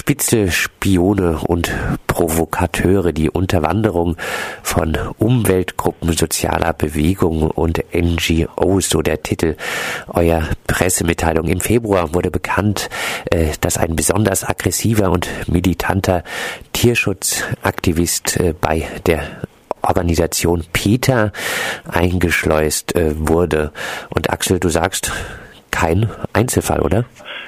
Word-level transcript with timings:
Spitze, 0.00 0.50
Spione 0.50 1.40
und 1.46 1.70
Provokateure, 2.06 3.12
die 3.12 3.28
Unterwanderung 3.28 4.16
von 4.62 4.96
Umweltgruppen, 5.18 6.14
sozialer 6.14 6.72
Bewegungen 6.72 7.50
und 7.50 7.84
NGOs, 7.92 8.88
so 8.88 9.02
der 9.02 9.22
Titel 9.22 9.56
eurer 10.08 10.48
Pressemitteilung. 10.66 11.48
Im 11.48 11.60
Februar 11.60 12.14
wurde 12.14 12.30
bekannt, 12.30 12.88
äh, 13.30 13.48
dass 13.60 13.76
ein 13.76 13.94
besonders 13.94 14.42
aggressiver 14.42 15.10
und 15.10 15.28
militanter 15.48 16.24
Tierschutzaktivist 16.72 18.38
äh, 18.38 18.54
bei 18.58 18.88
der 19.04 19.42
Organisation 19.82 20.64
Peter 20.72 21.30
eingeschleust 21.86 22.96
äh, 22.96 23.12
wurde. 23.16 23.70
Und 24.08 24.30
Axel, 24.30 24.60
du 24.60 24.70
sagst, 24.70 25.12
kein 25.70 26.08
Einzelfall, 26.32 26.80
oder? 26.80 27.04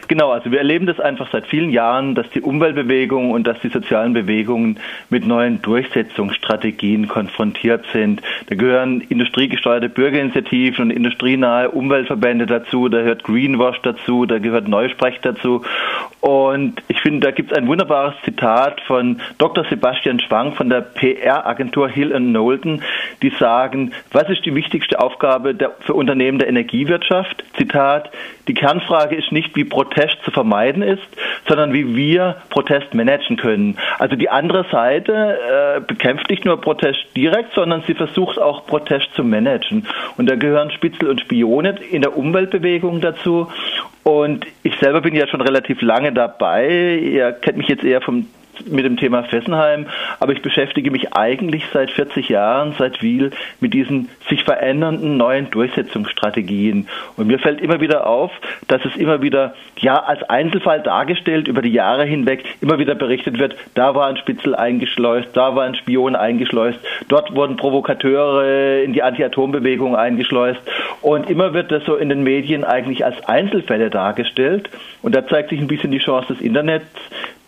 Genau, 0.09 0.31
also 0.31 0.51
wir 0.51 0.59
erleben 0.59 0.87
das 0.87 1.01
einfach 1.01 1.31
seit 1.31 1.47
vielen 1.47 1.71
Jahren, 1.71 2.15
dass 2.15 2.29
die 2.31 2.41
Umweltbewegung 2.41 3.31
und 3.31 3.47
dass 3.47 3.59
die 3.61 3.69
sozialen 3.69 4.13
Bewegungen 4.13 4.79
mit 5.11 5.27
neuen 5.27 5.63
Durchsetzungsstrategien 5.63 7.09
konfrontiert 7.09 7.85
sind. 7.93 8.21
Da 8.47 8.55
gehören 8.57 9.01
industriegesteuerte 9.01 9.89
Bürgerinitiativen 9.89 10.87
und 10.87 10.91
industrienahe 10.91 11.71
Umweltverbände 11.71 12.47
dazu, 12.47 12.89
da 12.89 12.99
gehört 12.99 13.25
Greenwash 13.25 13.81
dazu, 13.83 14.27
da 14.27 14.39
gehört 14.39 14.69
Neusprech 14.69 15.21
dazu. 15.23 15.63
Und 16.23 16.81
ich 16.87 17.01
finde, 17.01 17.27
da 17.27 17.33
gibt 17.33 17.51
es 17.51 17.59
ein 17.59 17.67
wunderbares 17.67 18.15
Zitat 18.25 18.81
von 18.83 19.21
Dr. 19.39 19.65
Sebastian 19.69 20.21
Schwang 20.21 20.53
von 20.53 20.71
der 20.71 20.81
PR-Agentur 20.81 21.89
Hill 21.89 22.11
Knowlton, 22.11 22.81
die 23.23 23.31
sagen, 23.41 23.93
was 24.13 24.31
ist 24.31 24.47
die 24.47 24.55
wichtigste 24.55 25.01
Aufgabe 25.01 25.53
der, 25.53 25.73
für 25.81 25.95
Unternehmen 25.95 26.39
der 26.39 26.47
Energiewirtschaft? 26.47 27.43
Zitat, 27.57 28.13
die 28.47 28.55
Kernfrage 28.55 29.17
ist 29.17 29.33
nicht, 29.33 29.57
wie 29.57 29.65
Protest 29.65 30.17
zu 30.25 30.31
vermeiden 30.31 30.85
ist, 30.85 31.03
sondern 31.49 31.73
wie 31.73 31.97
wir 31.97 32.37
Protest 32.51 32.95
managen 32.95 33.37
können. 33.37 33.77
Also 33.99 34.15
die 34.15 34.31
andere 34.31 34.65
Seite 34.71 35.39
äh, 35.77 35.81
bekämpft 35.81 36.31
nicht 36.31 36.45
nur 36.45 36.61
Protest 36.61 37.01
direkt, 37.17 37.53
sondern 37.55 37.83
sie 37.89 37.95
versucht 37.95 38.39
auch 38.39 38.65
Protest 38.67 39.13
zu 39.15 39.25
managen. 39.25 39.89
Und 40.17 40.31
da 40.31 40.37
gehören 40.37 40.71
Spitzel 40.71 41.09
und 41.09 41.21
Spione 41.21 41.81
in 41.91 42.03
der 42.03 42.17
Umweltbewegung 42.17 43.01
dazu. 43.01 43.49
Und 44.05 44.47
ich 44.63 44.77
selber 44.79 45.01
bin 45.01 45.15
ja 45.15 45.29
schon 45.29 45.41
relativ 45.41 45.81
lange 45.81 46.13
dabei. 46.13 46.99
Ihr 46.99 47.33
kennt 47.33 47.59
mich 47.59 47.69
jetzt 47.69 47.85
eher 47.85 48.01
vom 48.01 48.27
mit 48.67 48.85
dem 48.85 48.97
Thema 48.97 49.25
Fessenheim, 49.25 49.87
aber 50.21 50.33
ich 50.33 50.43
beschäftige 50.43 50.91
mich 50.91 51.15
eigentlich 51.15 51.65
seit 51.73 51.91
40 51.91 52.29
Jahren, 52.29 52.75
seit 52.79 53.03
Wiel, 53.03 53.31
mit 53.61 53.75
diesen 53.75 54.09
sich 54.29 54.45
verändernden 54.45 55.17
neuen 55.17 55.51
Durchsetzungsstrategien. 55.51 56.89
Und 57.17 57.27
mir 57.27 57.39
fällt 57.39 57.61
immer 57.61 57.81
wieder 57.81 58.07
auf, 58.07 58.31
dass 58.69 58.85
es 58.85 58.97
immer 58.97 59.23
wieder, 59.23 59.55
ja, 59.79 59.97
als 59.97 60.23
Einzelfall 60.25 60.83
dargestellt 60.83 61.49
über 61.49 61.63
die 61.63 61.73
Jahre 61.73 62.05
hinweg, 62.05 62.45
immer 62.61 62.79
wieder 62.79 62.95
berichtet 62.95 63.39
wird, 63.39 63.57
da 63.75 63.95
war 63.95 64.09
ein 64.09 64.17
Spitzel 64.17 64.55
eingeschleust, 64.55 65.29
da 65.33 65.57
war 65.57 65.65
ein 65.65 65.75
Spion 65.75 66.15
eingeschleust, 66.15 66.79
dort 67.09 67.35
wurden 67.35 67.57
Provokateure 67.57 68.83
in 68.83 68.93
die 68.93 69.03
Anti-Atom-Bewegung 69.03 69.97
eingeschleust. 69.97 70.61
Und 71.03 71.29
immer 71.29 71.53
wird 71.53 71.71
das 71.73 71.85
so 71.85 71.97
in 71.97 72.09
den 72.09 72.23
Medien 72.23 72.65
eigentlich 72.65 73.05
als 73.05 73.17
Einzelfälle 73.27 73.91
dargestellt. 73.91 74.71
Und 75.03 75.15
da 75.15 75.27
zeigt 75.27 75.51
sich 75.51 75.61
ein 75.61 75.67
bisschen 75.67 75.91
die 75.91 75.99
Chance 75.99 76.35
des 76.35 76.41
Internets, 76.41 76.87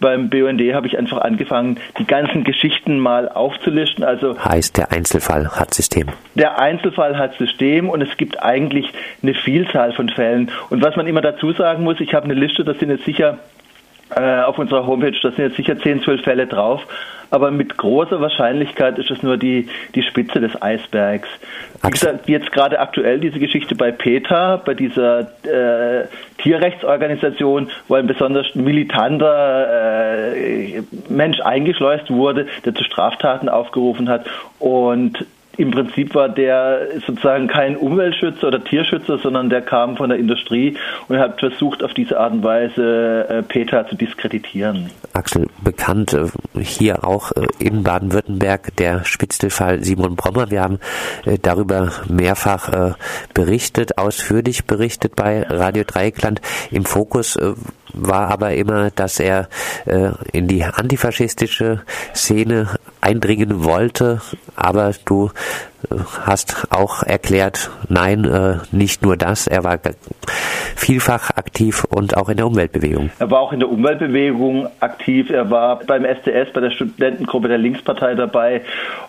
beim 0.00 0.28
BUND 0.28 0.60
habe 0.74 0.86
ich 0.86 0.98
einfach 0.98 1.18
angefangen, 1.22 1.78
die 1.98 2.04
ganzen 2.04 2.44
Geschichten 2.44 2.98
mal 2.98 3.28
aufzulisten. 3.28 4.04
Also 4.04 4.38
heißt, 4.38 4.76
der 4.76 4.92
Einzelfall 4.92 5.48
hat 5.48 5.72
System. 5.72 6.08
Der 6.34 6.58
Einzelfall 6.58 7.16
hat 7.16 7.34
System 7.38 7.88
und 7.88 8.02
es 8.02 8.16
gibt 8.16 8.42
eigentlich 8.42 8.92
eine 9.22 9.32
Vielzahl 9.32 9.92
von 9.92 10.10
Fällen. 10.10 10.50
Und 10.68 10.82
was 10.82 10.96
man 10.96 11.06
immer 11.06 11.22
dazu 11.22 11.52
sagen 11.52 11.84
muss, 11.84 12.00
ich 12.00 12.12
habe 12.12 12.24
eine 12.24 12.34
Liste, 12.34 12.64
das 12.64 12.78
sind 12.80 12.90
jetzt 12.90 13.04
sicher 13.04 13.38
äh, 14.16 14.42
auf 14.42 14.58
unserer 14.58 14.86
Homepage, 14.86 15.18
da 15.22 15.30
sind 15.30 15.38
jetzt 15.38 15.56
sicher 15.56 15.78
10, 15.78 16.02
12 16.02 16.22
Fälle 16.22 16.46
drauf. 16.46 16.82
Aber 17.30 17.50
mit 17.50 17.76
großer 17.76 18.20
Wahrscheinlichkeit 18.20 18.96
ist 18.98 19.10
es 19.10 19.22
nur 19.24 19.36
die, 19.36 19.68
die 19.96 20.02
Spitze 20.02 20.40
des 20.40 20.60
Eisbergs. 20.62 21.28
Wie 21.82 21.90
gesagt, 21.90 22.28
jetzt 22.28 22.52
gerade 22.52 22.78
aktuell 22.78 23.18
diese 23.18 23.40
Geschichte 23.40 23.74
bei 23.74 23.90
PETA, 23.90 24.58
bei 24.64 24.74
dieser 24.74 25.20
äh, 25.42 26.06
Tierrechtsorganisation, 26.38 27.70
wo 27.88 27.94
ein 27.94 28.06
besonders 28.06 28.54
militanter 28.54 30.32
äh, 30.36 30.82
Mensch 31.08 31.40
eingeschleust 31.40 32.08
wurde, 32.10 32.46
der 32.64 32.74
zu 32.74 32.84
Straftaten 32.84 33.48
aufgerufen 33.48 34.08
hat. 34.08 34.26
Und 34.60 35.26
im 35.56 35.70
Prinzip 35.70 36.14
war 36.14 36.28
der 36.28 36.88
sozusagen 37.06 37.46
kein 37.46 37.76
Umweltschützer 37.76 38.48
oder 38.48 38.62
Tierschützer, 38.62 39.18
sondern 39.18 39.50
der 39.50 39.62
kam 39.62 39.96
von 39.96 40.10
der 40.10 40.18
Industrie 40.18 40.76
und 41.08 41.18
hat 41.18 41.38
versucht, 41.38 41.82
auf 41.82 41.94
diese 41.94 42.18
Art 42.18 42.32
und 42.32 42.42
Weise 42.42 43.26
äh, 43.28 43.42
PETA 43.42 43.86
zu 43.86 43.96
diskreditieren. 43.96 44.90
Axel, 45.12 45.46
bekannt 45.62 46.12
äh, 46.12 46.26
hier 46.60 47.04
auch 47.06 47.32
äh, 47.32 47.46
in 47.58 47.82
Baden-Württemberg 47.82 48.76
der 48.76 49.04
Spitzelfall 49.04 49.84
Simon 49.84 50.16
Brommer. 50.16 50.50
Wir 50.50 50.62
haben 50.62 50.78
darüber 51.42 51.92
mehrfach 52.08 52.96
berichtet, 53.32 53.98
ausführlich 53.98 54.66
berichtet 54.66 55.16
bei 55.16 55.42
Radio 55.42 55.84
Dreieckland. 55.84 56.40
Im 56.70 56.84
Fokus 56.84 57.38
war 57.92 58.30
aber 58.30 58.54
immer, 58.54 58.90
dass 58.90 59.20
er 59.20 59.48
in 60.32 60.48
die 60.48 60.64
antifaschistische 60.64 61.82
Szene 62.14 62.68
eindringen 63.04 63.64
wollte, 63.64 64.20
aber 64.56 64.92
du 65.04 65.30
äh, 65.90 65.96
hast 66.22 66.68
auch 66.70 67.02
erklärt, 67.02 67.70
nein, 67.88 68.24
äh, 68.24 68.56
nicht 68.72 69.02
nur 69.02 69.16
das, 69.16 69.46
er 69.46 69.62
war 69.62 69.78
vielfach 70.74 71.30
aktiv 71.30 71.84
und 71.84 72.16
auch 72.16 72.28
in 72.30 72.38
der 72.38 72.46
Umweltbewegung. 72.46 73.10
Er 73.18 73.30
war 73.30 73.40
auch 73.40 73.52
in 73.52 73.60
der 73.60 73.70
Umweltbewegung 73.70 74.68
aktiv, 74.80 75.30
er 75.30 75.50
war 75.50 75.80
beim 75.80 76.04
SDS, 76.04 76.52
bei 76.52 76.60
der 76.60 76.70
Studentengruppe 76.70 77.48
der 77.48 77.58
Linkspartei 77.58 78.14
dabei 78.14 78.62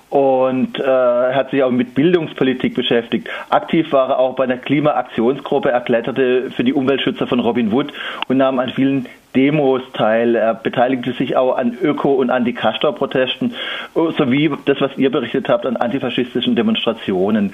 und 0.09 0.79
äh, 0.79 0.83
hat 0.83 1.51
sich 1.51 1.63
auch 1.63 1.71
mit 1.71 1.95
Bildungspolitik 1.95 2.75
beschäftigt. 2.75 3.27
Aktiv 3.49 3.91
war 3.91 4.09
er 4.09 4.19
auch 4.19 4.35
bei 4.35 4.45
der 4.45 4.57
Klimaaktionsgruppe, 4.57 5.71
er 5.71 5.81
kletterte 5.81 6.51
für 6.51 6.63
die 6.63 6.73
Umweltschützer 6.73 7.27
von 7.27 7.39
Robin 7.39 7.71
Wood 7.71 7.91
und 8.27 8.37
nahm 8.37 8.59
an 8.59 8.69
vielen 8.69 9.07
Demos 9.35 9.81
teil. 9.93 10.35
Er 10.35 10.53
beteiligte 10.53 11.11
sich 11.11 11.35
auch 11.35 11.57
an 11.57 11.77
Öko- 11.81 12.13
und 12.13 12.29
Anti-Castor-Protesten 12.29 13.53
sowie 13.93 14.51
das, 14.65 14.79
was 14.79 14.97
ihr 14.97 15.11
berichtet 15.11 15.49
habt, 15.49 15.65
an 15.65 15.75
antifaschistischen 15.75 16.55
Demonstrationen. 16.55 17.53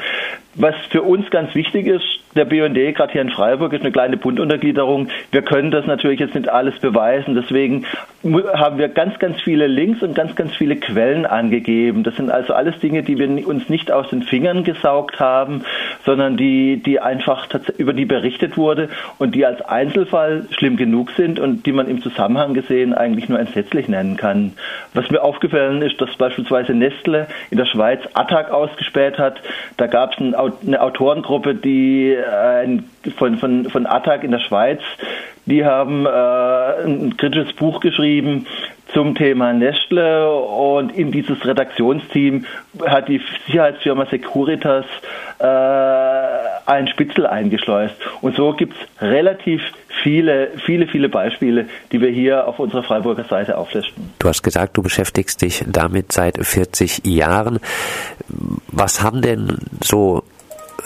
Was 0.55 0.75
für 0.89 1.01
uns 1.01 1.29
ganz 1.31 1.55
wichtig 1.55 1.87
ist, 1.87 2.05
der 2.35 2.45
BND, 2.45 2.95
gerade 2.95 3.11
hier 3.11 3.21
in 3.21 3.29
Freiburg, 3.29 3.73
ist 3.73 3.81
eine 3.81 3.91
kleine 3.91 4.17
Bunduntergliederung. 4.17 5.09
Wir 5.31 5.41
können 5.41 5.71
das 5.71 5.85
natürlich 5.85 6.19
jetzt 6.19 6.35
nicht 6.35 6.49
alles 6.49 6.77
beweisen. 6.79 7.35
Deswegen 7.35 7.85
haben 8.23 8.77
wir 8.77 8.89
ganz, 8.89 9.17
ganz 9.17 9.41
viele 9.41 9.65
Links 9.65 10.03
und 10.03 10.13
ganz, 10.13 10.35
ganz 10.35 10.55
viele 10.55 10.75
Quellen 10.75 11.25
angegeben. 11.25 12.03
Das 12.03 12.15
sind 12.15 12.29
also 12.29 12.53
alles 12.53 12.79
Dinge, 12.79 13.01
die 13.01 13.17
wir 13.17 13.47
uns 13.47 13.67
nicht 13.67 13.91
aus 13.91 14.09
den 14.09 14.21
Fingern 14.21 14.63
gesaugt 14.63 15.19
haben, 15.19 15.63
sondern 16.05 16.37
die, 16.37 16.77
die 16.83 16.99
einfach 16.99 17.47
über 17.77 17.93
die 17.93 18.05
berichtet 18.05 18.57
wurde 18.57 18.89
und 19.17 19.33
die 19.33 19.45
als 19.45 19.61
Einzelfall 19.61 20.45
schlimm 20.51 20.77
genug 20.77 21.11
sind 21.11 21.39
und 21.39 21.65
die 21.65 21.71
man 21.71 21.87
im 21.87 22.01
Zusammenhang 22.01 22.53
gesehen 22.53 22.93
eigentlich 22.93 23.27
nur 23.27 23.39
entsetzlich 23.39 23.87
nennen 23.87 24.17
kann. 24.17 24.53
Was 24.93 25.09
mir 25.09 25.23
aufgefallen 25.23 25.81
ist, 25.81 25.99
dass 25.99 26.15
beispielsweise 26.15 26.73
Nestle 26.73 27.27
in 27.49 27.57
der 27.57 27.65
Schweiz 27.65 28.01
Attac 28.13 28.51
ausgespäht 28.51 29.17
hat. 29.17 29.41
Da 29.77 29.87
gab 29.87 30.13
es 30.13 30.19
eine 30.19 30.81
Autorengruppe, 30.81 31.55
die 31.55 32.11
äh, 32.13 32.79
von, 33.17 33.37
von, 33.37 33.65
von 33.65 33.85
Attac 33.87 34.23
in 34.23 34.31
der 34.31 34.39
Schweiz, 34.39 34.81
die 35.45 35.65
haben 35.65 36.05
äh, 36.05 36.09
ein 36.85 37.17
kritisches 37.17 37.53
Buch 37.53 37.79
geschrieben 37.79 38.45
zum 38.93 39.15
Thema 39.15 39.53
Nestle 39.53 40.29
und 40.29 40.95
in 40.95 41.11
dieses 41.11 41.45
Redaktionsteam 41.45 42.45
hat 42.85 43.07
die 43.07 43.21
Sicherheitsfirma 43.47 44.05
Securitas 44.05 44.85
äh, 45.39 45.45
einen 46.65 46.87
Spitzel 46.87 47.25
eingeschleust. 47.25 47.95
Und 48.21 48.35
so 48.35 48.53
gibt 48.53 48.75
es 48.75 49.01
relativ 49.01 49.61
viele, 50.03 50.51
viele, 50.65 50.87
viele 50.87 51.09
Beispiele, 51.09 51.67
die 51.91 52.01
wir 52.01 52.09
hier 52.09 52.47
auf 52.47 52.59
unserer 52.59 52.83
Freiburger 52.83 53.23
Seite 53.23 53.57
auflisten. 53.57 54.11
Du 54.19 54.27
hast 54.27 54.43
gesagt, 54.43 54.77
du 54.77 54.83
beschäftigst 54.83 55.41
dich 55.41 55.63
damit 55.67 56.11
seit 56.11 56.37
40 56.37 57.05
Jahren. 57.05 57.59
Was 58.67 59.01
haben 59.01 59.21
denn 59.21 59.57
so 59.81 60.23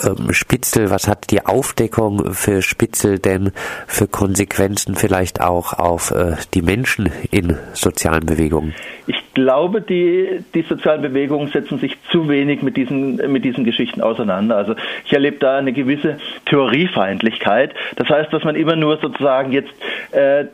ähm, 0.03 0.33
Spitzel, 0.33 0.89
was 0.89 1.07
hat 1.07 1.31
die 1.31 1.45
Aufdeckung 1.45 2.33
für 2.33 2.61
Spitzel 2.61 3.19
denn 3.19 3.51
für 3.87 4.07
Konsequenzen 4.07 4.95
vielleicht 4.95 5.41
auch 5.41 5.73
auf 5.73 6.11
äh, 6.11 6.35
die 6.53 6.61
Menschen 6.61 7.11
in 7.31 7.57
sozialen 7.73 8.25
Bewegungen? 8.25 8.73
Ich 9.07 9.33
glaube, 9.33 9.81
die, 9.81 10.43
die 10.53 10.63
sozialen 10.63 11.01
Bewegungen 11.01 11.49
setzen 11.49 11.79
sich 11.79 11.97
zu 12.11 12.27
wenig 12.29 12.61
mit 12.61 12.77
diesen, 12.77 13.17
mit 13.31 13.43
diesen 13.45 13.63
Geschichten 13.63 14.01
auseinander. 14.01 14.57
Also 14.57 14.75
ich 15.05 15.13
erlebe 15.13 15.37
da 15.37 15.57
eine 15.57 15.73
gewisse 15.73 16.17
Theoriefeindlichkeit. 16.45 17.73
Das 17.95 18.09
heißt, 18.09 18.31
dass 18.33 18.43
man 18.43 18.55
immer 18.55 18.75
nur 18.75 18.97
sozusagen 18.97 19.51
jetzt 19.51 19.73
äh, 20.11 20.45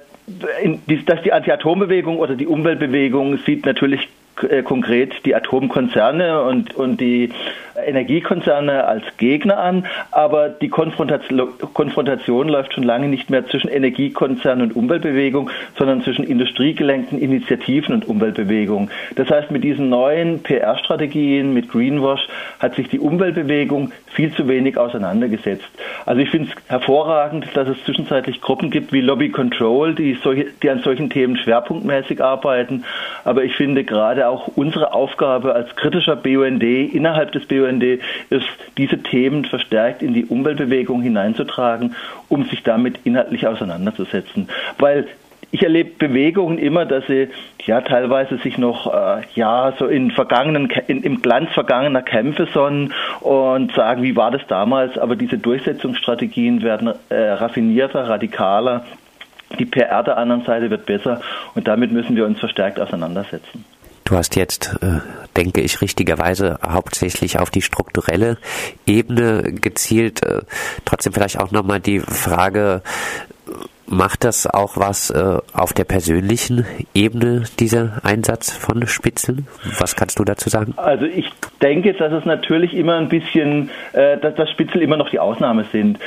dass 1.06 1.22
die 1.24 1.34
Anti-Atom-Bewegung 1.34 2.20
oder 2.20 2.36
die 2.36 2.48
Umweltbewegung 2.48 3.38
sieht 3.40 3.66
natürlich 3.66 4.08
äh, 4.50 4.64
konkret 4.64 5.26
die 5.26 5.36
Atomkonzerne 5.36 6.44
und, 6.44 6.74
und 6.76 7.02
die 7.02 7.32
Energiekonzerne 7.88 8.86
als 8.86 9.04
Gegner 9.18 9.58
an, 9.60 9.86
aber 10.12 10.50
die 10.50 10.70
Konfrontation, 10.70 11.50
Konfrontation 11.74 12.50
läuft 12.50 12.74
schon 12.74 12.84
lange 12.84 13.08
nicht 13.08 13.30
mehr 13.30 13.46
zwischen 13.48 13.70
Energiekonzernen 13.70 14.70
und 14.70 14.76
Umweltbewegung, 14.76 15.50
sondern 15.78 16.02
zwischen 16.04 16.24
industriegelenkten 16.24 17.20
Initiativen 17.20 17.96
und 17.96 18.08
Umweltbewegung. 18.08 18.90
Das 19.16 19.30
heißt, 19.30 19.52
mit 19.52 19.64
diesen 19.64 19.90
neuen 19.90 20.44
PR-Strategien, 20.44 21.54
mit 21.54 21.70
Greenwash, 21.70 22.28
hat 22.60 22.76
sich 22.76 22.90
die 22.90 23.00
Umweltbewegung 23.00 23.92
viel 24.08 24.34
zu 24.34 24.48
wenig 24.48 24.78
auseinandergesetzt. 24.78 25.70
Also 26.06 26.22
ich 26.22 26.30
finde 26.30 26.50
es 26.50 26.70
hervorragend, 26.70 27.46
dass 27.54 27.68
es 27.68 27.84
zwischenzeitlich 27.86 28.42
Gruppen 28.42 28.70
gibt 28.70 28.92
wie 28.92 29.02
Lobby 29.02 29.30
Control, 29.30 29.96
die, 29.96 30.18
solche, 30.22 30.48
die 30.62 30.70
an 30.70 30.80
solchen 30.80 31.10
Themen 31.10 31.38
schwerpunktmäßig 31.38 32.24
arbeiten. 32.24 32.84
Aber 33.24 33.44
ich 33.44 33.56
finde 33.56 33.84
gerade 33.84 34.28
auch 34.28 34.48
unsere 34.56 34.94
Aufgabe 34.94 35.54
als 35.56 35.76
kritischer 35.76 36.16
BUND 36.16 36.64
innerhalb 36.64 37.32
des 37.32 37.46
BUND 37.46 37.71
ist, 37.80 38.46
diese 38.78 38.98
Themen 39.02 39.46
verstärkt 39.46 40.02
in 40.02 40.14
die 40.14 40.26
Umweltbewegung 40.26 41.02
hineinzutragen, 41.02 41.96
um 42.30 42.46
sich 42.46 42.64
damit 42.64 43.00
inhaltlich 43.04 43.48
auseinanderzusetzen. 43.48 44.50
Weil 44.78 45.08
ich 45.52 45.64
erlebe 45.64 45.92
Bewegungen 45.98 46.58
immer, 46.58 46.86
dass 46.86 47.06
sie 47.08 47.28
ja 47.66 47.82
teilweise 47.82 48.38
sich 48.38 48.58
noch 48.58 48.92
äh, 48.94 49.22
ja 49.36 49.74
so 49.78 49.88
in 49.88 50.12
vergangenen 50.12 50.72
in, 50.88 51.04
im 51.04 51.22
Glanz 51.22 51.52
vergangener 51.52 52.02
Kämpfe 52.02 52.48
sonnen 52.54 52.94
und 53.20 53.74
sagen, 53.74 54.02
wie 54.02 54.16
war 54.16 54.32
das 54.32 54.42
damals? 54.48 54.98
Aber 54.98 55.16
diese 55.16 55.38
Durchsetzungsstrategien 55.38 56.62
werden 56.62 56.94
äh, 57.10 57.16
raffinierter, 57.16 58.08
radikaler. 58.08 58.86
Die 59.60 59.66
PR 59.66 60.04
der 60.04 60.18
anderen 60.18 60.46
Seite 60.46 60.70
wird 60.70 60.86
besser 60.86 61.20
und 61.56 61.68
damit 61.68 61.92
müssen 61.92 62.16
wir 62.16 62.26
uns 62.26 62.40
verstärkt 62.40 62.80
auseinandersetzen. 62.80 63.66
Du 64.12 64.18
hast 64.18 64.36
jetzt, 64.36 64.78
äh, 64.82 65.00
denke 65.38 65.62
ich, 65.62 65.82
richtigerweise 65.82 66.60
hauptsächlich 66.62 67.40
auf 67.40 67.50
die 67.50 67.62
strukturelle 67.62 68.38
Ebene 68.86 69.54
gezielt. 69.54 70.22
Äh, 70.22 70.42
trotzdem 70.84 71.14
vielleicht 71.14 71.40
auch 71.40 71.52
nochmal 71.52 71.80
die 71.80 72.02
Frage, 72.02 72.82
macht 73.88 74.26
das 74.26 74.48
auch 74.48 74.76
was 74.76 75.12
äh, 75.12 75.38
auf 75.54 75.72
der 75.72 75.86
persönlichen 75.86 76.66
Ebene, 76.94 77.46
dieser 77.58 78.02
Einsatz 78.04 78.52
von 78.52 78.86
Spitzeln? 78.86 79.48
Was 79.80 79.96
kannst 79.96 80.20
du 80.20 80.26
dazu 80.26 80.50
sagen? 80.50 80.74
Also 80.76 81.06
ich 81.06 81.32
denke, 81.62 81.94
dass 81.94 82.12
es 82.12 82.26
natürlich 82.26 82.74
immer 82.74 82.98
ein 82.98 83.08
bisschen, 83.08 83.70
dass, 83.94 84.36
dass 84.36 84.50
Spitzel 84.50 84.82
immer 84.82 84.98
noch 84.98 85.10
die 85.10 85.20
Ausnahme 85.20 85.66
sind. 85.72 86.00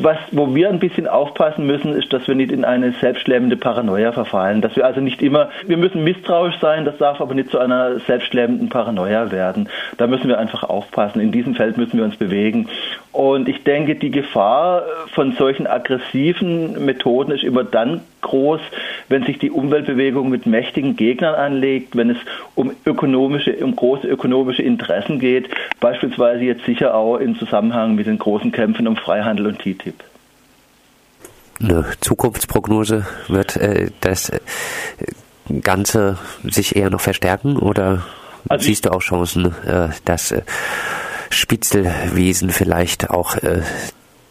Was, 0.00 0.16
wo 0.32 0.54
wir 0.54 0.70
ein 0.70 0.78
bisschen 0.78 1.06
aufpassen 1.06 1.66
müssen, 1.66 1.92
ist, 1.94 2.10
dass 2.10 2.26
wir 2.26 2.34
nicht 2.34 2.52
in 2.52 2.64
eine 2.64 2.92
selbstlähmende 2.92 3.58
Paranoia 3.58 4.12
verfallen. 4.12 4.62
Dass 4.62 4.74
wir 4.76 4.86
also 4.86 5.02
nicht 5.02 5.20
immer, 5.20 5.50
wir 5.66 5.76
müssen 5.76 6.04
misstrauisch 6.04 6.58
sein, 6.58 6.86
das 6.86 6.96
darf 6.96 7.20
aber 7.20 7.34
nicht 7.34 7.50
zu 7.50 7.58
einer 7.58 7.98
selbstlähmenden 8.00 8.70
Paranoia 8.70 9.30
werden. 9.30 9.68
Da 9.98 10.06
müssen 10.06 10.28
wir 10.28 10.38
einfach 10.38 10.62
aufpassen. 10.64 11.20
In 11.20 11.32
diesem 11.32 11.54
Feld 11.54 11.76
müssen 11.76 11.98
wir 11.98 12.04
uns 12.04 12.16
bewegen. 12.16 12.68
Und 13.12 13.46
ich 13.48 13.62
denke, 13.64 13.96
die 13.96 14.10
Gefahr 14.10 14.84
von 15.12 15.32
solchen 15.32 15.66
aggressiven 15.66 16.86
Methoden 16.86 17.32
ist 17.32 17.44
immer 17.44 17.64
dann 17.64 18.00
groß, 18.20 18.60
wenn 19.08 19.24
sich 19.24 19.38
die 19.38 19.50
Umweltbewegung 19.50 20.28
mit 20.28 20.46
mächtigen 20.46 20.96
Gegnern 20.96 21.34
anlegt, 21.34 21.96
wenn 21.96 22.10
es 22.10 22.18
um 22.54 22.72
ökonomische, 22.84 23.56
um 23.56 23.74
große 23.74 24.06
ökonomische 24.06 24.62
Interessen 24.62 25.18
geht, 25.18 25.48
beispielsweise 25.80 26.44
jetzt 26.44 26.64
sicher 26.64 26.94
auch 26.94 27.16
im 27.16 27.36
Zusammenhang 27.38 27.94
mit 27.94 28.06
den 28.06 28.18
großen 28.18 28.52
Kämpfen 28.52 28.86
um 28.86 28.96
Freihandel 28.96 29.46
und 29.46 29.57
TTIP. 29.58 30.04
Eine 31.60 31.86
Zukunftsprognose 32.00 33.06
wird 33.28 33.56
äh, 33.56 33.90
das 34.00 34.30
äh, 34.30 34.40
Ganze 35.62 36.18
sich 36.44 36.76
eher 36.76 36.90
noch 36.90 37.00
verstärken 37.00 37.56
oder 37.56 38.04
also 38.48 38.64
siehst 38.64 38.84
du 38.84 38.92
auch 38.92 39.00
Chancen, 39.00 39.54
äh, 39.66 39.88
dass 40.04 40.30
äh, 40.30 40.42
Spitzelwesen 41.30 42.50
vielleicht 42.50 43.10
auch 43.10 43.36
äh, 43.36 43.62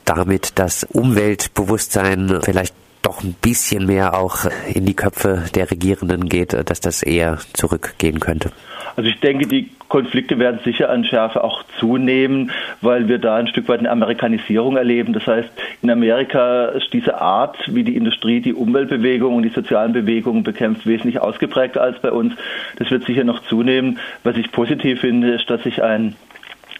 damit 0.06 0.54
das 0.56 0.84
Umweltbewusstsein 0.86 2.40
vielleicht 2.42 2.74
doch 3.08 3.24
ein 3.24 3.36
bisschen 3.42 3.86
mehr 3.86 4.14
auch 4.14 4.40
in 4.74 4.86
die 4.86 4.94
Köpfe 4.94 5.46
der 5.56 5.72
Regierenden 5.72 6.28
geht, 6.28 6.54
dass 6.70 6.82
das 6.82 7.04
eher 7.04 7.38
zurückgehen 7.54 8.20
könnte? 8.20 8.52
Also 8.98 9.10
ich 9.10 9.20
denke, 9.20 9.48
die 9.48 9.70
Konflikte 9.88 10.40
werden 10.40 10.60
sicher 10.66 10.90
an 10.90 11.06
Schärfe 11.06 11.44
auch 11.44 11.64
zunehmen, 11.80 12.52
weil 12.82 13.08
wir 13.08 13.20
da 13.20 13.36
ein 13.36 13.48
Stück 13.48 13.70
weit 13.70 13.80
eine 13.80 13.92
Amerikanisierung 13.92 14.76
erleben. 14.76 15.14
Das 15.14 15.26
heißt, 15.26 15.50
in 15.82 15.90
Amerika 15.90 16.66
ist 16.70 16.92
diese 16.92 17.22
Art, 17.22 17.56
wie 17.68 17.84
die 17.84 17.96
Industrie 17.96 18.42
die 18.42 18.54
Umweltbewegung 18.54 19.36
und 19.36 19.44
die 19.44 19.50
sozialen 19.50 19.94
Bewegungen 19.94 20.44
bekämpft, 20.44 20.86
wesentlich 20.86 21.22
ausgeprägter 21.22 21.82
als 21.82 22.00
bei 22.00 22.12
uns. 22.12 22.34
Das 22.78 22.92
wird 22.92 23.06
sicher 23.06 23.24
noch 23.24 23.44
zunehmen. 23.44 24.00
Was 24.24 24.36
ich 24.36 24.52
positiv 24.52 25.00
finde, 25.00 25.36
ist, 25.36 25.50
dass 25.50 25.64
sich 25.64 25.82
ein 25.82 26.16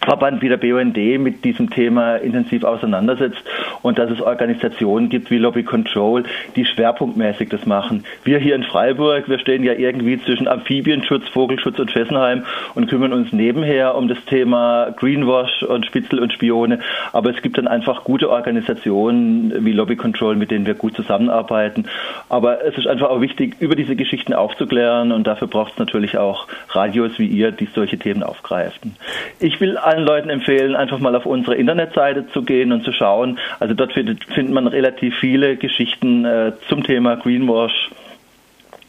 Verband 0.08 0.40
wie 0.40 0.48
der 0.48 0.56
BUND 0.56 0.96
mit 0.96 1.44
diesem 1.44 1.68
Thema 1.68 2.16
intensiv 2.16 2.64
auseinandersetzt 2.64 3.42
und 3.82 3.98
dass 3.98 4.10
es 4.10 4.22
Organisationen 4.22 5.10
gibt 5.10 5.30
wie 5.30 5.36
Lobby 5.36 5.64
Control, 5.64 6.24
die 6.56 6.64
schwerpunktmäßig 6.64 7.50
das 7.50 7.66
machen. 7.66 8.04
Wir 8.24 8.38
hier 8.38 8.54
in 8.54 8.62
Freiburg, 8.62 9.28
wir 9.28 9.38
stehen 9.38 9.64
ja 9.64 9.74
irgendwie 9.74 10.18
zwischen 10.18 10.48
Amphibienschutz, 10.48 11.28
Vogelschutz 11.28 11.78
und 11.78 11.90
Fessenheim 11.90 12.44
und 12.74 12.88
kümmern 12.88 13.12
uns 13.12 13.34
nebenher 13.34 13.96
um 13.96 14.08
das 14.08 14.16
Thema 14.24 14.94
Greenwash 14.96 15.62
und 15.64 15.84
Spitzel 15.84 16.20
und 16.20 16.32
Spione. 16.32 16.78
Aber 17.12 17.28
es 17.28 17.42
gibt 17.42 17.58
dann 17.58 17.68
einfach 17.68 18.04
gute 18.04 18.30
Organisationen 18.30 19.62
wie 19.66 19.72
Lobby 19.72 19.96
Control, 19.96 20.36
mit 20.36 20.50
denen 20.50 20.64
wir 20.64 20.74
gut 20.74 20.96
zusammenarbeiten. 20.96 21.84
Aber 22.30 22.64
es 22.64 22.78
ist 22.78 22.86
einfach 22.86 23.10
auch 23.10 23.20
wichtig, 23.20 23.56
über 23.60 23.76
diese 23.76 23.94
Geschichten 23.94 24.32
aufzuklären 24.32 25.12
und 25.12 25.26
dafür 25.26 25.48
braucht 25.48 25.72
es 25.72 25.78
natürlich 25.78 26.16
auch 26.16 26.46
Radios 26.70 27.18
wie 27.18 27.26
ihr, 27.26 27.52
die 27.52 27.68
solche 27.74 27.98
Themen 27.98 28.22
aufgreifen. 28.22 28.96
Ich 29.38 29.60
will 29.60 29.76
allen 29.76 29.97
Leuten 30.02 30.30
empfehlen, 30.30 30.76
einfach 30.76 30.98
mal 30.98 31.14
auf 31.14 31.26
unsere 31.26 31.56
Internetseite 31.56 32.28
zu 32.28 32.42
gehen 32.42 32.72
und 32.72 32.84
zu 32.84 32.92
schauen. 32.92 33.38
Also 33.60 33.74
dort 33.74 33.92
findet, 33.92 34.24
findet 34.24 34.54
man 34.54 34.66
relativ 34.66 35.16
viele 35.18 35.56
Geschichten 35.56 36.24
äh, 36.24 36.52
zum 36.68 36.82
Thema 36.82 37.16
Greenwash. 37.16 37.90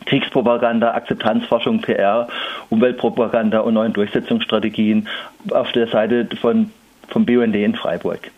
Kriegspropaganda, 0.06 0.94
Akzeptanzforschung, 0.94 1.82
PR, 1.82 2.28
Umweltpropaganda 2.70 3.60
und 3.60 3.76
neuen 3.76 3.94
Durchsetzungsstrategien 3.94 5.08
auf 5.52 5.72
der 5.72 5.88
Seite 5.88 6.28
von, 6.38 6.72
vom 7.10 7.26
BUND 7.26 7.56
in 7.56 7.76
Freiburg. 7.76 8.32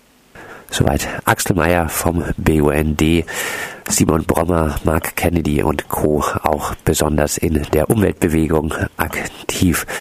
Soweit 0.70 1.08
Axel 1.26 1.56
Mayer 1.56 1.90
vom 1.90 2.24
BUND, 2.38 3.26
Simon 3.90 4.24
Brommer, 4.24 4.76
Mark 4.86 5.18
Kennedy 5.18 5.62
und 5.64 5.90
Co. 5.90 6.24
auch 6.44 6.76
besonders 6.86 7.38
in 7.38 7.62
der 7.74 7.90
Umweltbewegung 7.90 8.74
aktiv. 8.96 9.86